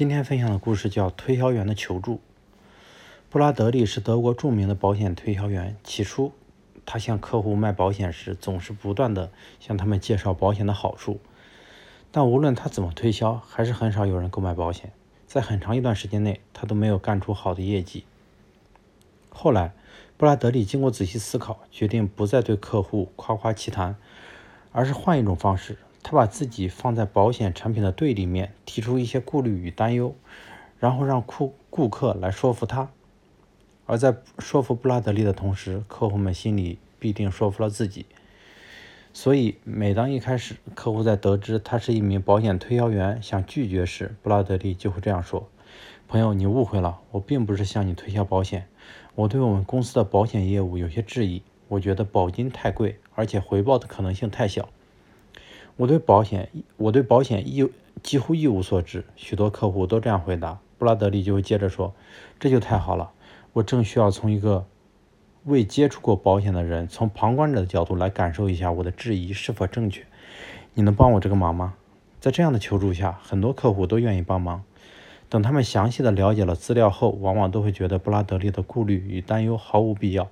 [0.00, 2.14] 今天分享的故事叫《推销员的求助》。
[3.28, 5.76] 布拉德利是德国著名的保险推销员。
[5.84, 6.32] 起初，
[6.86, 11.20] 他向客户卖保险时，总是不断地向他们介绍保险的好处。
[12.10, 14.90] 但无论他怎么推销，还是很少有人购买保险。
[15.26, 18.06] 在很长一段时间内，他都没有干出好的业绩。
[19.28, 19.74] 后来，
[20.16, 23.96] 布拉德利经过仔细思考，决定不再对客户夸夸其谈，
[24.72, 25.76] 而是换一种方式。
[26.02, 30.14] 他把自己放在保险产品的对立面，提出一些顾虑与担忧，
[30.78, 32.90] 然后让顾顾客来说服他。
[33.86, 38.06] 而在说服布拉德利的同时，客户们心里必定说服了自己。
[39.12, 45.48] 所以，每当一开始客户在得知他是一名保险推销员想拒绝时，布拉德利就会这样说
[46.06, 48.68] ：“朋友，你误会了，我并不是向你推销保险。
[49.16, 54.68] 我对我们公司的保险业务有些质疑，我觉得保金太贵，而且回报的可能性太小。”
[55.80, 57.66] 我对保险，我对保险一
[58.02, 59.02] 几乎一无所知。
[59.16, 60.58] 许多客户都这样回答。
[60.76, 61.94] 布拉德利就会接着说
[62.38, 63.12] ：“这就太好了，
[63.54, 64.66] 我正需要从一个
[65.44, 70.04] 未接触过保险的人，从旁观者的角度来感受一下我的质疑是否正确。
[70.74, 71.72] 你能帮我这个忙吗？”
[72.20, 74.62] 在这样的求助下，很多客户都愿意帮忙。
[75.30, 80.28] 等他们详细的了解了资料后，往往都会觉得布拉德利的顾虑与担忧毫无必要，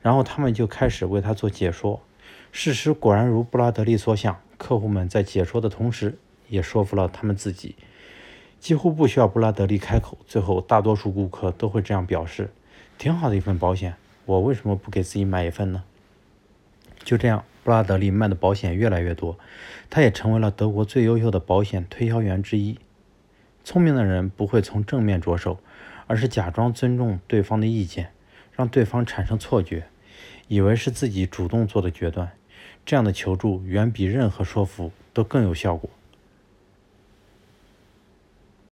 [0.00, 2.00] 然后他们就开始为他做解说。
[2.52, 4.38] 事实果然如布拉德利所想。
[4.56, 7.76] 客户们在解说的同时，也说服了他们自己，
[8.60, 10.18] 几乎不需要布拉德利开口。
[10.26, 12.50] 最后，大多数顾客都会这样表示
[12.96, 13.94] ：“挺好的一份保险，
[14.24, 15.84] 我为什么不给自己买一份呢？”
[17.04, 19.38] 就这样，布拉德利卖的保险越来越多，
[19.90, 22.78] 他也成为了德国最优秀的保险推销员之一。
[23.62, 25.58] 聪明的人不会从正面着手，
[26.06, 28.12] 而是假装尊重对方的意见，
[28.52, 29.84] 让对方产生错觉，
[30.48, 32.32] 以为是自己主动做的决断。
[32.84, 35.88] 这样的求助远比任何说服都更有效果。